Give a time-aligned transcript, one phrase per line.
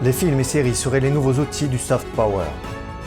[0.00, 2.44] Les films et séries seraient les nouveaux outils du soft power.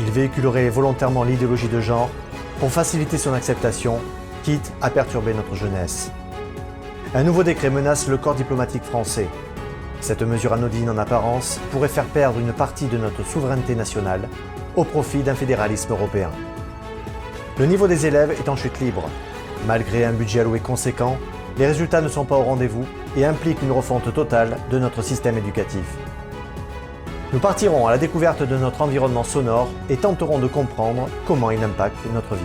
[0.02, 2.10] Ils véhiculeraient volontairement l'idéologie de genre
[2.60, 4.00] pour faciliter son acceptation,
[4.44, 6.12] quitte à perturber notre jeunesse.
[7.16, 9.30] Un nouveau décret menace le corps diplomatique français.
[10.02, 14.28] Cette mesure anodine en apparence pourrait faire perdre une partie de notre souveraineté nationale
[14.76, 16.30] au profit d'un fédéralisme européen.
[17.58, 19.04] Le niveau des élèves est en chute libre.
[19.66, 21.18] Malgré un budget alloué conséquent,
[21.58, 22.86] les résultats ne sont pas au rendez-vous
[23.16, 25.86] et impliquent une refonte totale de notre système éducatif.
[27.34, 31.64] Nous partirons à la découverte de notre environnement sonore et tenterons de comprendre comment il
[31.64, 32.44] impacte notre vie.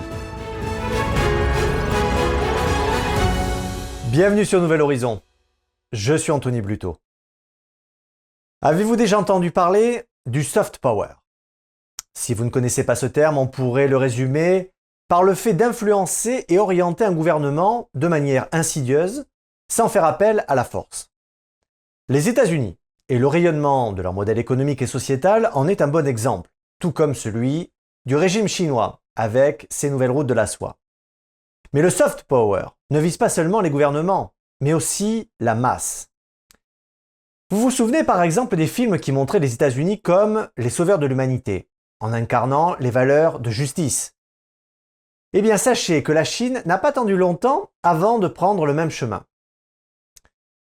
[4.05, 5.23] Bienvenue sur Nouvel Horizon.
[5.91, 6.99] Je suis Anthony Bluto.
[8.63, 11.09] Avez-vous déjà entendu parler du soft power?
[12.15, 14.71] Si vous ne connaissez pas ce terme, on pourrait le résumer
[15.09, 19.27] par le fait d'influencer et orienter un gouvernement de manière insidieuse
[19.69, 21.11] sans faire appel à la force.
[22.09, 26.07] Les États-Unis et le rayonnement de leur modèle économique et sociétal en est un bon
[26.07, 27.73] exemple, tout comme celui
[28.05, 30.79] du régime chinois avec ses nouvelles routes de la soie.
[31.73, 36.09] Mais le soft power ne vise pas seulement les gouvernements, mais aussi la masse.
[37.51, 41.07] Vous vous souvenez par exemple des films qui montraient les États-Unis comme les sauveurs de
[41.07, 41.69] l'humanité,
[42.01, 44.17] en incarnant les valeurs de justice.
[45.33, 48.91] Eh bien sachez que la Chine n'a pas attendu longtemps avant de prendre le même
[48.91, 49.25] chemin.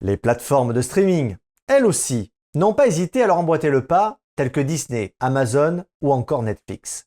[0.01, 1.37] Les plateformes de streaming,
[1.69, 6.12] elles aussi, n'ont pas hésité à leur emboîter le pas, tels que Disney, Amazon ou
[6.12, 7.06] encore Netflix.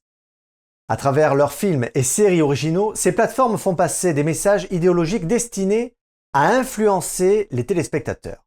[0.87, 5.95] À travers leurs films et séries originaux, ces plateformes font passer des messages idéologiques destinés
[6.33, 8.45] à influencer les téléspectateurs.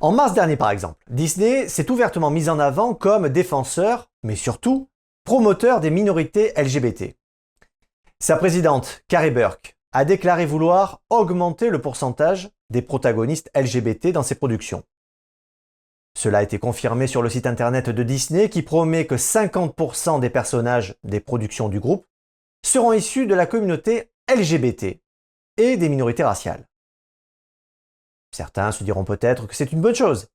[0.00, 4.90] En mars dernier par exemple, Disney s'est ouvertement mis en avant comme défenseur, mais surtout
[5.24, 7.16] promoteur des minorités LGBT.
[8.20, 14.34] Sa présidente, Carrie Burke, a déclaré vouloir augmenter le pourcentage des protagonistes LGBT dans ses
[14.34, 14.82] productions.
[16.16, 20.30] Cela a été confirmé sur le site internet de Disney qui promet que 50% des
[20.30, 22.06] personnages des productions du groupe
[22.64, 25.00] seront issus de la communauté LGBT
[25.56, 26.66] et des minorités raciales.
[28.32, 30.28] Certains se diront peut-être que c'est une bonne chose.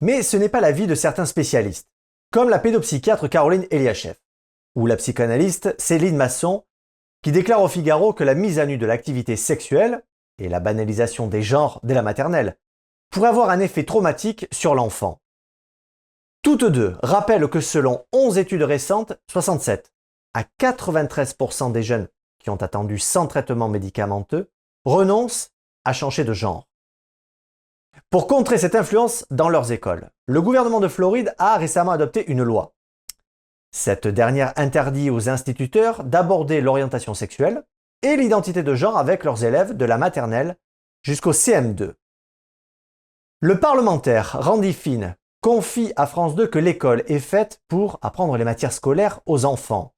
[0.00, 1.88] Mais ce n'est pas l'avis de certains spécialistes,
[2.32, 4.16] comme la pédopsychiatre Caroline Eliachev,
[4.74, 6.64] ou la psychanalyste Céline Masson,
[7.22, 10.04] qui déclare au Figaro que la mise à nu de l'activité sexuelle
[10.38, 12.56] et la banalisation des genres dès la maternelle
[13.10, 15.20] pourrait avoir un effet traumatique sur l'enfant.
[16.42, 19.92] Toutes deux rappellent que selon 11 études récentes, 67
[20.34, 22.08] à 93% des jeunes
[22.38, 24.50] qui ont attendu sans traitement médicamenteux
[24.84, 25.50] renoncent
[25.84, 26.68] à changer de genre.
[28.10, 32.42] Pour contrer cette influence dans leurs écoles, le gouvernement de Floride a récemment adopté une
[32.42, 32.74] loi.
[33.70, 37.64] Cette dernière interdit aux instituteurs d'aborder l'orientation sexuelle
[38.02, 40.56] et l'identité de genre avec leurs élèves de la maternelle
[41.02, 41.94] jusqu'au CM2.
[43.40, 48.42] Le parlementaire Randy Finn confie à France 2 que l'école est faite pour apprendre les
[48.42, 49.94] matières scolaires aux enfants.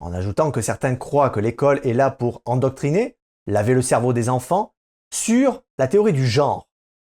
[0.00, 4.28] En ajoutant que certains croient que l'école est là pour endoctriner, laver le cerveau des
[4.28, 4.74] enfants,
[5.14, 6.68] sur la théorie du genre,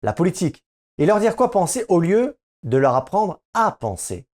[0.04, 0.64] la politique,
[0.98, 4.26] et leur dire quoi penser au lieu de leur apprendre à penser.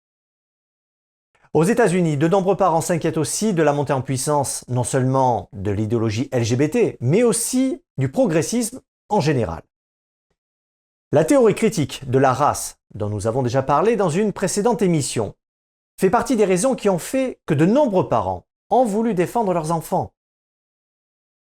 [1.53, 5.71] Aux États-Unis, de nombreux parents s'inquiètent aussi de la montée en puissance non seulement de
[5.71, 9.63] l'idéologie LGBT, mais aussi du progressisme en général.
[11.11, 15.33] La théorie critique de la race, dont nous avons déjà parlé dans une précédente émission,
[15.99, 19.71] fait partie des raisons qui ont fait que de nombreux parents ont voulu défendre leurs
[19.71, 20.13] enfants.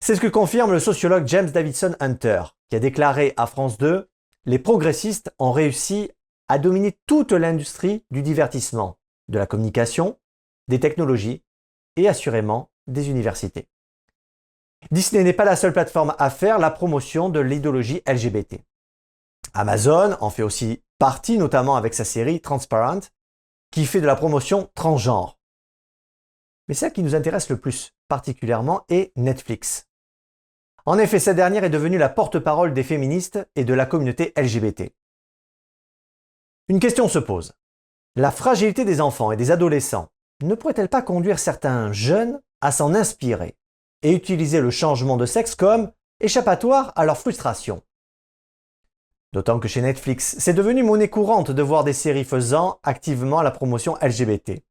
[0.05, 4.11] C'est ce que confirme le sociologue James Davidson Hunter, qui a déclaré à France 2
[4.44, 6.11] Les progressistes ont réussi
[6.49, 10.19] à dominer toute l'industrie du divertissement, de la communication,
[10.69, 11.43] des technologies
[11.97, 13.71] et assurément des universités.
[14.91, 18.66] Disney n'est pas la seule plateforme à faire la promotion de l'idéologie LGBT.
[19.59, 23.00] Amazon en fait aussi partie, notamment avec sa série Transparent,
[23.71, 25.39] qui fait de la promotion transgenre.
[26.69, 29.87] Mais celle qui nous intéresse le plus particulièrement est Netflix.
[30.84, 34.93] En effet, cette dernière est devenue la porte-parole des féministes et de la communauté LGBT.
[36.69, 37.55] Une question se pose.
[38.14, 40.09] La fragilité des enfants et des adolescents
[40.43, 43.56] ne pourrait-elle pas conduire certains jeunes à s'en inspirer
[44.02, 47.82] et utiliser le changement de sexe comme échappatoire à leur frustration?
[49.32, 53.50] D'autant que chez Netflix, c'est devenu monnaie courante de voir des séries faisant activement la
[53.50, 54.62] promotion LGBT.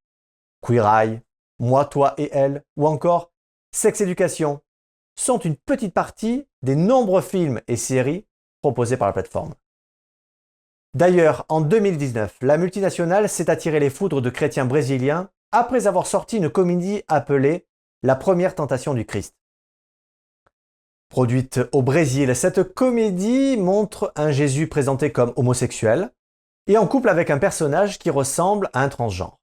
[0.61, 1.21] Queer Eye,
[1.59, 3.31] Moi, Toi et Elle, ou encore
[3.71, 4.61] Sex Education
[5.17, 8.25] sont une petite partie des nombreux films et séries
[8.61, 9.53] proposés par la plateforme.
[10.93, 16.37] D'ailleurs, en 2019, la multinationale s'est attirée les foudres de chrétiens brésiliens après avoir sorti
[16.37, 17.67] une comédie appelée
[18.01, 19.35] La première tentation du Christ.
[21.09, 26.11] Produite au Brésil, cette comédie montre un Jésus présenté comme homosexuel,
[26.67, 29.39] et en couple avec un personnage qui ressemble à un transgenre.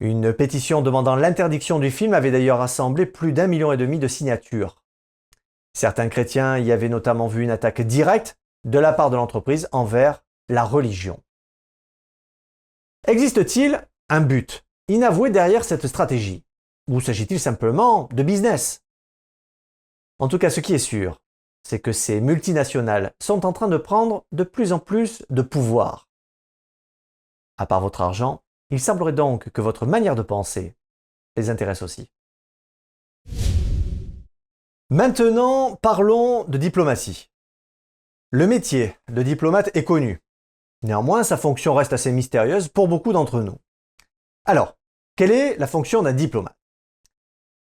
[0.00, 4.08] Une pétition demandant l'interdiction du film avait d'ailleurs rassemblé plus d'un million et demi de
[4.08, 4.82] signatures.
[5.74, 10.24] Certains chrétiens y avaient notamment vu une attaque directe de la part de l'entreprise envers
[10.48, 11.22] la religion.
[13.06, 16.44] Existe-t-il un but inavoué derrière cette stratégie?
[16.88, 18.82] Ou s'agit-il simplement de business?
[20.20, 21.18] En tout cas, ce qui est sûr,
[21.62, 26.10] c'est que ces multinationales sont en train de prendre de plus en plus de pouvoir.
[27.56, 30.76] À part votre argent, il semblerait donc que votre manière de penser
[31.36, 32.10] les intéresse aussi.
[34.90, 37.30] Maintenant, parlons de diplomatie.
[38.30, 40.20] Le métier de diplomate est connu.
[40.82, 43.56] Néanmoins, sa fonction reste assez mystérieuse pour beaucoup d'entre nous.
[44.44, 44.76] Alors,
[45.16, 46.59] quelle est la fonction d'un diplomate?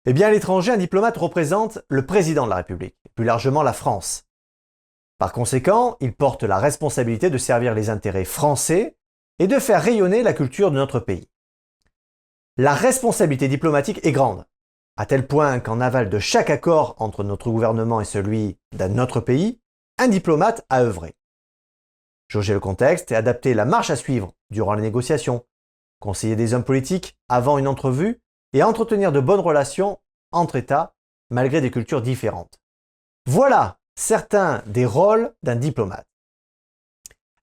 [0.05, 3.71] Eh bien, à l'étranger, un diplomate représente le président de la République, plus largement la
[3.71, 4.25] France.
[5.17, 8.97] Par conséquent, il porte la responsabilité de servir les intérêts français
[9.39, 11.29] et de faire rayonner la culture de notre pays.
[12.57, 14.45] La responsabilité diplomatique est grande,
[14.97, 19.21] à tel point qu'en aval de chaque accord entre notre gouvernement et celui d'un autre
[19.21, 19.61] pays,
[19.97, 21.15] un diplomate a œuvré.
[22.27, 25.45] Jauger le contexte et adapter la marche à suivre durant les négociations,
[25.99, 28.21] conseiller des hommes politiques avant une entrevue
[28.53, 29.99] et entretenir de bonnes relations
[30.31, 30.95] entre États
[31.29, 32.59] malgré des cultures différentes.
[33.25, 36.07] Voilà certains des rôles d'un diplomate.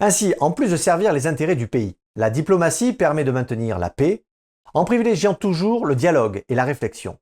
[0.01, 3.91] Ainsi, en plus de servir les intérêts du pays, la diplomatie permet de maintenir la
[3.91, 4.25] paix
[4.73, 7.19] en privilégiant toujours le dialogue et la réflexion.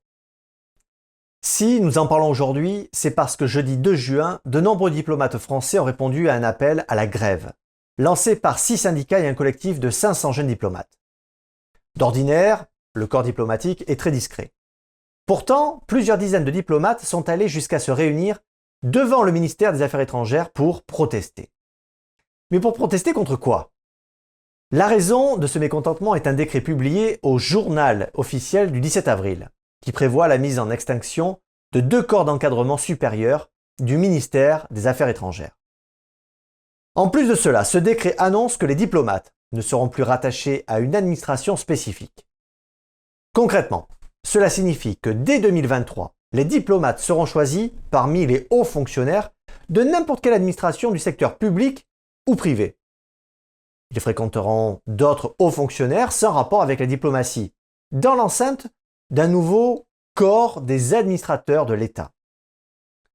[1.41, 5.79] Si nous en parlons aujourd'hui, c'est parce que jeudi 2 juin, de nombreux diplomates français
[5.79, 7.53] ont répondu à un appel à la grève,
[7.97, 10.91] lancé par six syndicats et un collectif de 500 jeunes diplomates.
[11.95, 14.53] D'ordinaire, le corps diplomatique est très discret.
[15.25, 18.39] Pourtant, plusieurs dizaines de diplomates sont allés jusqu'à se réunir
[18.83, 21.51] devant le ministère des Affaires étrangères pour protester.
[22.51, 23.71] Mais pour protester contre quoi?
[24.71, 29.49] La raison de ce mécontentement est un décret publié au journal officiel du 17 avril,
[29.81, 31.39] qui prévoit la mise en extinction
[31.73, 33.49] de deux corps d'encadrement supérieurs
[33.79, 35.57] du ministère des Affaires étrangères.
[36.95, 40.79] En plus de cela, ce décret annonce que les diplomates ne seront plus rattachés à
[40.79, 42.28] une administration spécifique.
[43.33, 43.87] Concrètement,
[44.25, 49.31] cela signifie que dès 2023, les diplomates seront choisis parmi les hauts fonctionnaires
[49.69, 51.87] de n'importe quelle administration du secteur public
[52.27, 52.77] ou privés.
[53.91, 57.53] Ils fréquenteront d'autres hauts fonctionnaires sans rapport avec la diplomatie,
[57.91, 58.67] dans l'enceinte
[59.09, 62.11] d'un nouveau corps des administrateurs de l'État.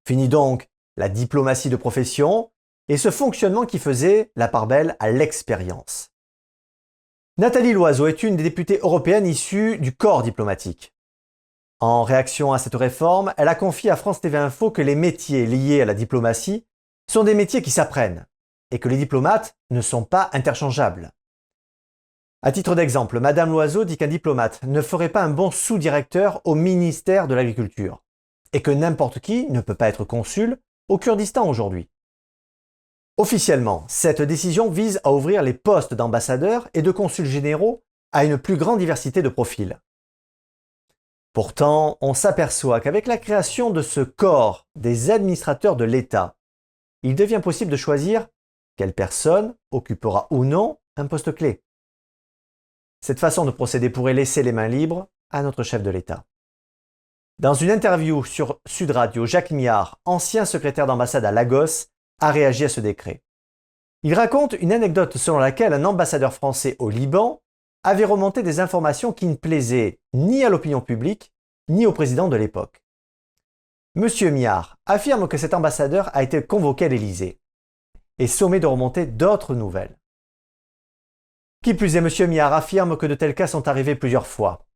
[0.07, 2.51] Fini donc la diplomatie de profession
[2.89, 6.11] et ce fonctionnement qui faisait la part belle à l'expérience.
[7.37, 10.95] Nathalie Loiseau est une des députées européennes issues du corps diplomatique.
[11.81, 15.45] En réaction à cette réforme, elle a confié à France TV Info que les métiers
[15.45, 16.65] liés à la diplomatie
[17.11, 18.25] sont des métiers qui s'apprennent
[18.71, 21.11] et que les diplomates ne sont pas interchangeables.
[22.43, 26.55] À titre d'exemple, Madame Loiseau dit qu'un diplomate ne ferait pas un bon sous-directeur au
[26.55, 28.05] ministère de l'Agriculture
[28.53, 31.89] et que n'importe qui ne peut pas être consul au Kurdistan aujourd'hui.
[33.17, 38.39] Officiellement, cette décision vise à ouvrir les postes d'ambassadeurs et de consuls généraux à une
[38.39, 39.79] plus grande diversité de profils.
[41.33, 46.37] Pourtant, on s'aperçoit qu'avec la création de ce corps des administrateurs de l'État,
[47.03, 48.27] il devient possible de choisir
[48.77, 51.63] quelle personne occupera ou non un poste clé.
[53.01, 56.25] Cette façon de procéder pourrait laisser les mains libres à notre chef de l'État.
[57.39, 61.89] Dans une interview sur Sud Radio, Jacques Miard, ancien secrétaire d'ambassade à Lagos,
[62.21, 63.23] a réagi à ce décret.
[64.03, 67.41] Il raconte une anecdote selon laquelle un ambassadeur français au Liban
[67.83, 71.33] avait remonté des informations qui ne plaisaient ni à l'opinion publique,
[71.69, 72.83] ni au président de l'époque.
[73.95, 77.39] Monsieur Miard affirme que cet ambassadeur a été convoqué à l'Élysée
[78.19, 79.97] et sommé de remonter d'autres nouvelles.
[81.63, 82.31] Qui plus est, M.
[82.31, 84.67] Miard affirme que de tels cas sont arrivés plusieurs fois.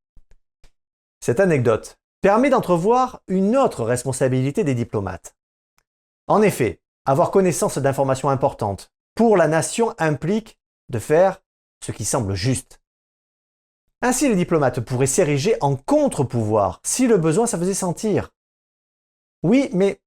[1.21, 5.37] Cette anecdote permet d'entrevoir une autre responsabilité des diplomates.
[6.27, 10.59] En effet, avoir connaissance d'informations importantes pour la nation implique
[10.91, 11.41] de faire
[11.83, 12.83] ce qui semble juste.
[14.03, 18.29] Ainsi, les diplomates pourraient s'ériger en contre-pouvoir si le besoin ça faisait sentir.
[19.43, 20.03] Oui, mais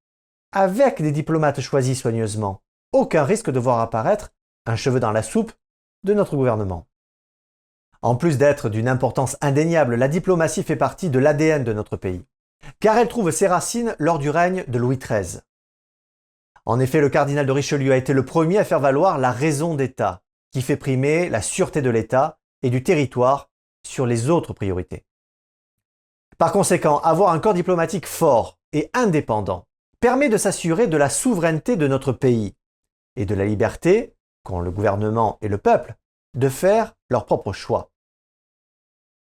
[0.51, 4.31] avec des diplomates choisis soigneusement, aucun risque de voir apparaître
[4.67, 5.53] un cheveu dans la soupe
[6.03, 6.85] de notre gouvernement.
[8.03, 12.23] En plus d'être d'une importance indéniable, la diplomatie fait partie de l'ADN de notre pays,
[12.79, 15.41] car elle trouve ses racines lors du règne de Louis XIII.
[16.65, 19.75] En effet, le cardinal de Richelieu a été le premier à faire valoir la raison
[19.75, 23.49] d'État, qui fait primer la sûreté de l'État et du territoire
[23.85, 25.05] sur les autres priorités.
[26.37, 29.67] Par conséquent, avoir un corps diplomatique fort et indépendant
[29.99, 32.55] permet de s'assurer de la souveraineté de notre pays
[33.15, 35.95] et de la liberté qu'ont le gouvernement et le peuple,
[36.33, 37.91] de faire leur propre choix.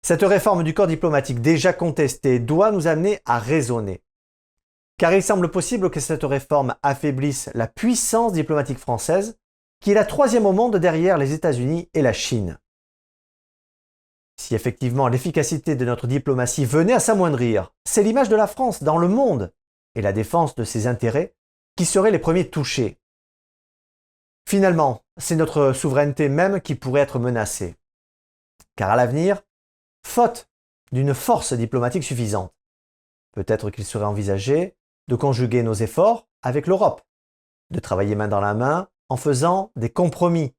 [0.02, 4.02] Cette réforme du corps diplomatique déjà contestée doit nous amener à raisonner.
[5.00, 9.40] Car il semble possible que cette réforme affaiblisse la puissance diplomatique française,
[9.80, 12.60] qui est la troisième au monde derrière les États-Unis et la Chine.
[14.36, 18.98] Si effectivement l'efficacité de notre diplomatie venait à s'amoindrir, c'est l'image de la France dans
[18.98, 19.54] le monde
[19.96, 21.34] et la défense de ses intérêts
[21.78, 23.00] qui seraient les premiers touchés.
[24.50, 27.78] Finalement, c'est notre souveraineté même qui pourrait être menacée.
[28.76, 29.44] Car à l'avenir,
[30.06, 30.50] faute
[30.92, 32.54] d'une force diplomatique suffisante,
[33.32, 34.76] peut-être qu'il serait envisagé
[35.10, 37.02] de conjuguer nos efforts avec l'Europe,
[37.72, 40.54] de travailler main dans la main en faisant des compromis.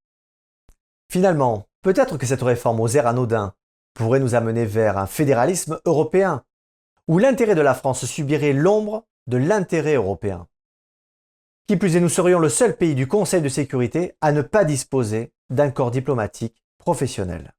[1.08, 3.54] Finalement, peut-être que cette réforme aux airs anodins
[3.94, 6.44] pourrait nous amener vers un fédéralisme européen,
[7.06, 10.48] où l'intérêt de la France subirait l'ombre de l'intérêt européen.
[11.68, 14.64] Qui plus est, nous serions le seul pays du Conseil de sécurité à ne pas
[14.64, 17.54] disposer d'un corps diplomatique professionnel.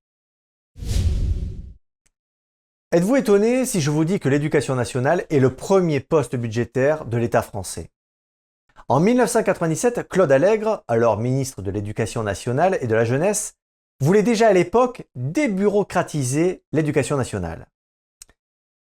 [2.93, 7.15] Êtes-vous étonné si je vous dis que l'éducation nationale est le premier poste budgétaire de
[7.15, 7.89] l'État français?
[8.89, 13.53] En 1997, Claude Allègre, alors ministre de l'Éducation nationale et de la jeunesse,
[14.01, 17.69] voulait déjà à l'époque débureaucratiser l'éducation nationale.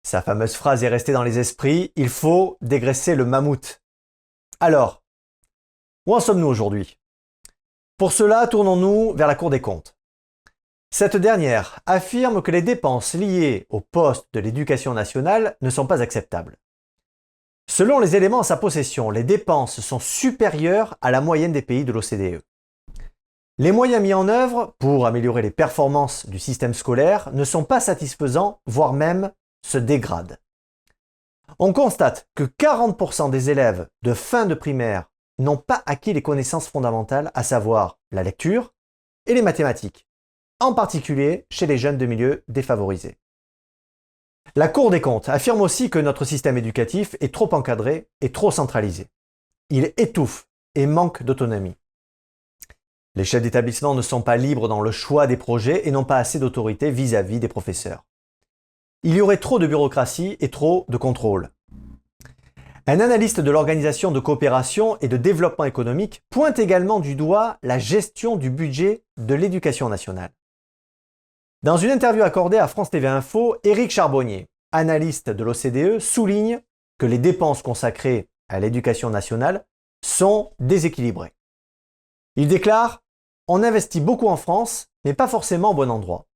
[0.02, 3.84] Sa fameuse phrase est restée dans les esprits, il faut dégraisser le mammouth.
[4.58, 5.04] Alors,
[6.06, 6.98] où en sommes-nous aujourd'hui?
[7.98, 9.96] Pour cela, tournons-nous vers la Cour des comptes.
[10.94, 16.02] Cette dernière affirme que les dépenses liées au poste de l'éducation nationale ne sont pas
[16.02, 16.58] acceptables.
[17.66, 21.86] Selon les éléments en sa possession, les dépenses sont supérieures à la moyenne des pays
[21.86, 22.42] de l'OCDE.
[23.56, 27.80] Les moyens mis en œuvre pour améliorer les performances du système scolaire ne sont pas
[27.80, 29.32] satisfaisants, voire même
[29.66, 30.36] se dégradent.
[31.58, 35.06] On constate que 40% des élèves de fin de primaire
[35.38, 38.74] n'ont pas acquis les connaissances fondamentales, à savoir la lecture
[39.24, 40.06] et les mathématiques
[40.62, 43.18] en particulier chez les jeunes de milieux défavorisés.
[44.54, 48.50] La Cour des comptes affirme aussi que notre système éducatif est trop encadré et trop
[48.50, 49.08] centralisé.
[49.70, 51.76] Il étouffe et manque d'autonomie.
[53.14, 56.18] Les chefs d'établissement ne sont pas libres dans le choix des projets et n'ont pas
[56.18, 58.04] assez d'autorité vis-à-vis des professeurs.
[59.02, 61.50] Il y aurait trop de bureaucratie et trop de contrôle.
[62.86, 67.78] Un analyste de l'Organisation de coopération et de développement économique pointe également du doigt la
[67.78, 70.30] gestion du budget de l'éducation nationale.
[71.62, 76.60] Dans une interview accordée à France TV Info, Éric Charbonnier, analyste de l'OCDE, souligne
[76.98, 79.64] que les dépenses consacrées à l'éducation nationale
[80.04, 81.32] sont déséquilibrées.
[82.34, 83.04] Il déclare
[83.46, 86.26] On investit beaucoup en France, mais pas forcément au bon endroit.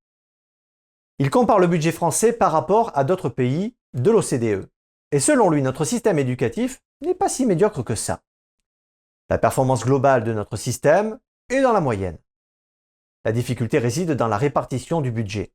[1.18, 4.70] Il compare le budget français par rapport à d'autres pays de l'OCDE.
[5.10, 8.22] Et selon lui, notre système éducatif n'est pas si médiocre que ça.
[9.28, 11.18] La performance globale de notre système
[11.48, 12.18] est dans la moyenne.
[13.26, 15.50] La difficulté réside dans la répartition du budget.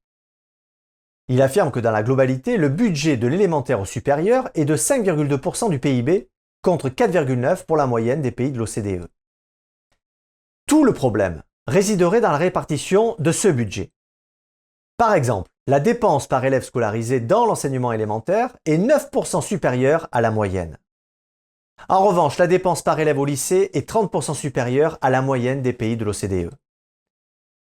[1.30, 5.70] Il affirme que dans la globalité, le budget de l'élémentaire au supérieur est de 5,2%
[5.70, 6.28] du PIB
[6.62, 9.08] contre 4,9% pour la moyenne des pays de l'OCDE.
[10.68, 13.94] Tout le problème résiderait dans la répartition de ce budget.
[14.98, 20.32] Par exemple, la dépense par élève scolarisé dans l'enseignement élémentaire est 9% supérieure à la
[20.32, 20.78] moyenne.
[21.88, 25.72] En revanche, la dépense par élève au lycée est 30% supérieure à la moyenne des
[25.72, 26.52] pays de l'OCDE.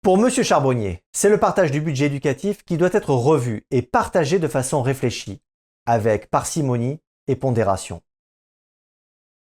[0.04, 0.30] Pour M.
[0.30, 4.82] Charbonnier, c'est le partage du budget éducatif qui doit être revu et partagé de façon
[4.82, 5.40] réfléchie,
[5.86, 8.02] avec parcimonie et pondération.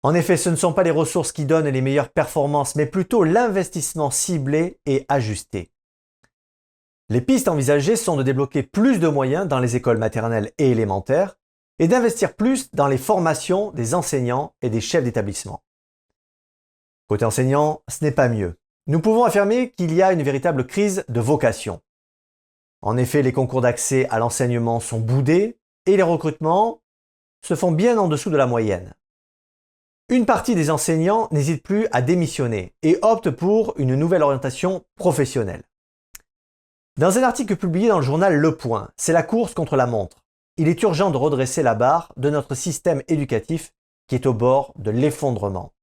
[0.03, 3.25] En effet, ce ne sont pas les ressources qui donnent les meilleures performances, mais plutôt
[3.25, 5.69] l'investissement ciblé et ajusté.
[7.09, 11.37] Les pistes envisagées sont de débloquer plus de moyens dans les écoles maternelles et élémentaires
[11.77, 15.61] et d'investir plus dans les formations des enseignants et des chefs d'établissement.
[17.09, 18.57] Côté enseignant, ce n'est pas mieux.
[18.89, 21.81] Nous pouvons affirmer qu'il y a une véritable crise de vocation.
[22.81, 26.81] En effet, les concours d'accès à l'enseignement sont boudés et les recrutements
[27.45, 28.93] se font bien en dessous de la moyenne.
[30.07, 35.63] Une partie des enseignants n'hésite plus à démissionner et opte pour une nouvelle orientation professionnelle.
[36.97, 40.23] Dans un article publié dans le journal Le Point, c'est la course contre la montre.
[40.55, 43.73] Il est urgent de redresser la barre de notre système éducatif
[44.07, 45.73] qui est au bord de l'effondrement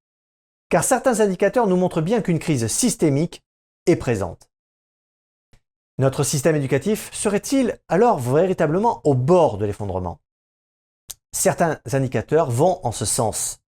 [0.74, 3.44] car certains indicateurs nous montrent bien qu'une crise systémique
[3.86, 4.50] est présente.
[5.98, 10.18] Notre système éducatif serait-il alors véritablement au bord de l'effondrement?
[11.30, 13.60] Certains indicateurs vont en ce sens.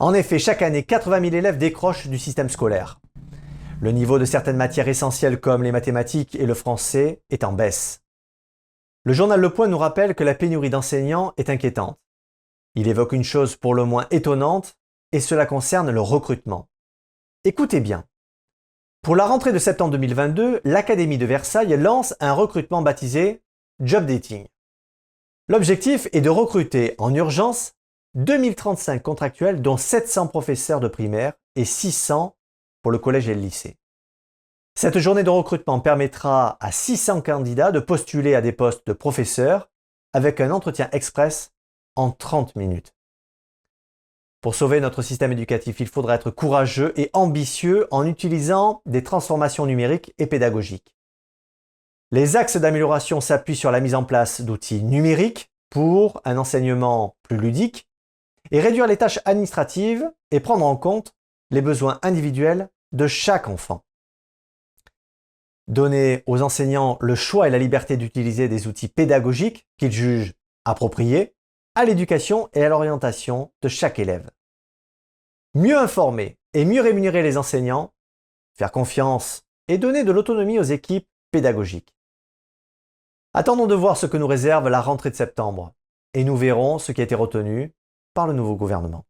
[0.00, 2.98] En effet, chaque année, 80 000 élèves décrochent du système scolaire.
[3.80, 8.02] Le niveau de certaines matières essentielles comme les mathématiques et le français est en baisse.
[9.04, 12.00] Le journal Le Point nous rappelle que la pénurie d'enseignants est inquiétante.
[12.74, 14.76] Il évoque une chose pour le moins étonnante,
[15.16, 16.68] et cela concerne le recrutement.
[17.44, 18.04] Écoutez bien.
[19.00, 23.42] Pour la rentrée de septembre 2022, l'Académie de Versailles lance un recrutement baptisé
[23.80, 24.46] Job Dating.
[25.48, 27.72] L'objectif est de recruter en urgence
[28.16, 32.36] 2035 contractuels, dont 700 professeurs de primaire et 600
[32.82, 33.78] pour le collège et le lycée.
[34.74, 39.70] Cette journée de recrutement permettra à 600 candidats de postuler à des postes de professeurs
[40.12, 41.54] avec un entretien express
[41.94, 42.95] en 30 minutes.
[44.40, 49.66] Pour sauver notre système éducatif, il faudra être courageux et ambitieux en utilisant des transformations
[49.66, 50.94] numériques et pédagogiques.
[52.12, 57.38] Les axes d'amélioration s'appuient sur la mise en place d'outils numériques pour un enseignement plus
[57.38, 57.88] ludique
[58.50, 61.14] et réduire les tâches administratives et prendre en compte
[61.50, 63.84] les besoins individuels de chaque enfant.
[65.68, 71.35] Donner aux enseignants le choix et la liberté d'utiliser des outils pédagogiques qu'ils jugent appropriés
[71.76, 74.30] à l'éducation et à l'orientation de chaque élève.
[75.54, 77.92] Mieux informer et mieux rémunérer les enseignants,
[78.54, 81.94] faire confiance et donner de l'autonomie aux équipes pédagogiques.
[83.34, 85.74] Attendons de voir ce que nous réserve la rentrée de septembre
[86.14, 87.74] et nous verrons ce qui a été retenu
[88.14, 89.04] par le nouveau gouvernement.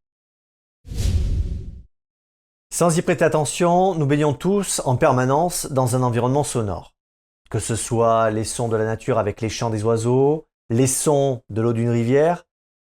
[2.75, 6.95] Sans y prêter attention, nous baignons tous en permanence dans un environnement sonore.
[7.49, 11.43] Que ce soit les sons de la nature avec les chants des oiseaux, les sons
[11.49, 12.43] de l'eau d'une rivière,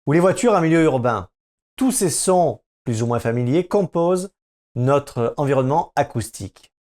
[0.05, 1.29] ou les voitures en milieu urbain.
[1.75, 4.31] Tous ces sons, plus ou moins familiers, composent
[4.75, 6.71] notre environnement acoustique.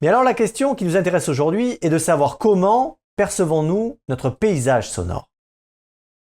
[0.00, 4.90] Mais alors la question qui nous intéresse aujourd'hui est de savoir comment percevons-nous notre paysage
[4.90, 5.30] sonore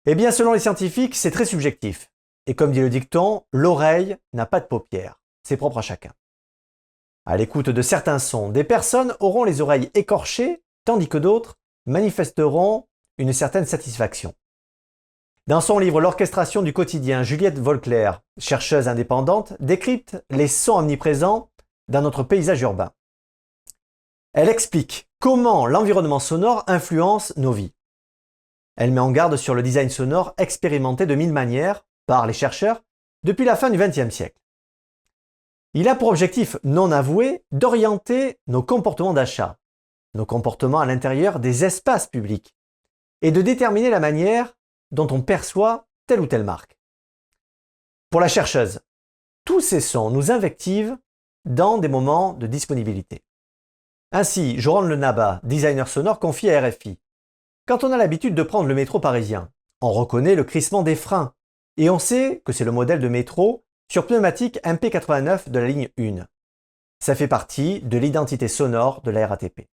[0.05, 2.11] Eh bien, selon les scientifiques, c'est très subjectif.
[2.47, 5.19] Et comme dit le dicton, l'oreille n'a pas de paupières.
[5.43, 6.11] C'est propre à chacun.
[7.25, 11.57] À l'écoute de certains sons, des personnes auront les oreilles écorchées, tandis que d'autres
[11.87, 14.35] manifesteront une certaine satisfaction.
[15.47, 21.51] Dans son livre L'orchestration du quotidien, Juliette Volclair, chercheuse indépendante, décrypte les sons omniprésents
[21.87, 22.91] dans notre paysage urbain.
[24.33, 27.73] Elle explique comment l'environnement sonore influence nos vies.
[28.75, 32.81] Elle met en garde sur le design sonore expérimenté de mille manières par les chercheurs
[33.21, 34.41] depuis la fin du XXe siècle.
[35.75, 39.59] Il a pour objectif non avoué d'orienter nos comportements d'achat,
[40.15, 42.55] nos comportements à l'intérieur des espaces publics,
[43.21, 44.55] et de déterminer la manière
[44.95, 46.77] dont on perçoit telle ou telle marque.
[48.09, 48.79] Pour la chercheuse,
[49.45, 50.97] tous ces sons nous invectivent
[51.45, 53.23] dans des moments de disponibilité.
[54.11, 56.97] Ainsi, Joran Le Naba, designer sonore, confie à RFI.
[57.67, 61.33] Quand on a l'habitude de prendre le métro parisien, on reconnaît le crissement des freins
[61.77, 65.89] et on sait que c'est le modèle de métro sur pneumatique MP89 de la ligne
[65.99, 66.25] 1.
[66.99, 69.67] Ça fait partie de l'identité sonore de la RATP.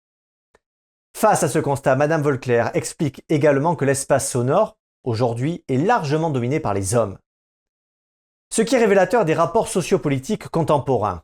[1.16, 6.60] Face à ce constat, Madame Volclair explique également que l'espace sonore aujourd'hui est largement dominé
[6.60, 7.18] par les hommes.
[8.50, 11.22] Ce qui est révélateur des rapports sociopolitiques contemporains.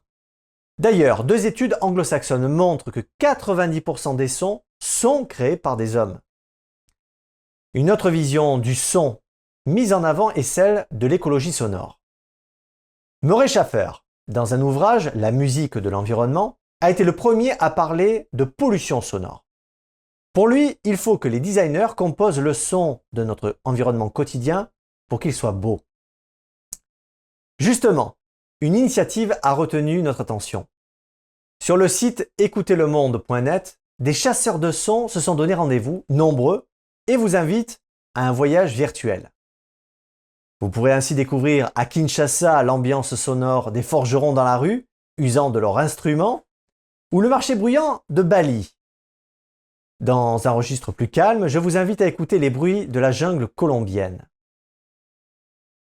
[0.78, 6.20] D'ailleurs, deux études anglo-saxonnes montrent que 90% des sons sont créés par des hommes.
[7.74, 9.20] Une autre vision du son
[9.66, 12.00] mise en avant est celle de l'écologie sonore.
[13.22, 13.90] Murray Schaffer,
[14.28, 19.00] dans un ouvrage La musique de l'environnement, a été le premier à parler de pollution
[19.00, 19.43] sonore.
[20.34, 24.68] Pour lui, il faut que les designers composent le son de notre environnement quotidien
[25.08, 25.80] pour qu'il soit beau.
[27.60, 28.16] Justement,
[28.60, 30.66] une initiative a retenu notre attention.
[31.62, 36.66] Sur le site écoutezlemonde.net, des chasseurs de sons se sont donné rendez-vous, nombreux,
[37.06, 37.80] et vous invitent
[38.16, 39.30] à un voyage virtuel.
[40.60, 45.60] Vous pourrez ainsi découvrir à Kinshasa l'ambiance sonore des forgerons dans la rue, usant de
[45.60, 46.42] leurs instruments,
[47.12, 48.73] ou le marché bruyant de Bali,
[50.00, 53.48] dans un registre plus calme, je vous invite à écouter les bruits de la jungle
[53.48, 54.28] colombienne.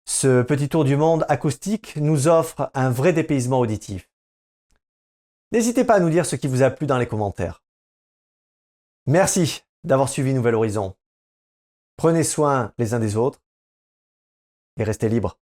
[0.06, 4.10] Ce petit tour du monde acoustique nous offre un vrai dépaysement auditif.
[5.52, 7.62] N'hésitez pas à nous dire ce qui vous a plu dans les commentaires.
[9.06, 10.94] Merci d'avoir suivi Nouvel Horizon.
[11.96, 13.40] Prenez soin les uns des autres
[14.76, 15.38] et restez libres.